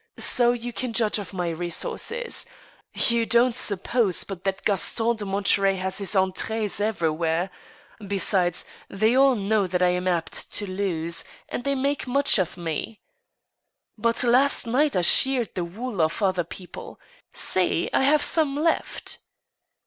[0.17, 2.47] So you can judge of my resources.
[2.91, 7.51] You don't suppose but that Gaston de Monterey has his entrees everywhere
[8.01, 11.03] I Besides, they all know that I am apt to THE PRODIGAL HUSBAND.
[11.03, 12.99] 53 lose, and they make much of me.
[13.95, 16.99] But last night I sheared the wool off of other people.
[17.33, 19.19] See I I have some left."